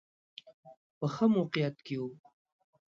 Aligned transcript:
په 0.97 1.05
ښه 1.13 1.25
موقعیت 1.35 1.77
کې 1.85 1.95
و. 2.01 2.03